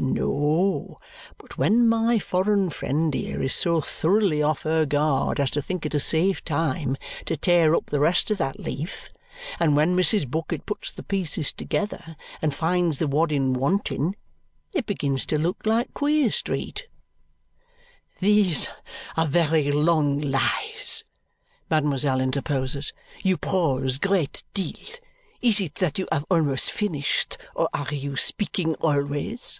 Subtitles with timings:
[0.00, 1.00] No.
[1.38, 5.84] But when my foreign friend here is so thoroughly off her guard as to think
[5.84, 9.10] it a safe time to tear up the rest of that leaf,
[9.58, 10.28] and when Mrs.
[10.30, 14.14] Bucket puts the pieces together and finds the wadding wanting,
[14.72, 16.86] it begins to look like Queer Street."
[18.20, 18.68] "These
[19.16, 21.02] are very long lies,"
[21.68, 22.92] mademoiselle interposes.
[23.22, 24.74] "You prose great deal.
[25.42, 29.58] Is it that you have almost all finished, or are you speaking always?"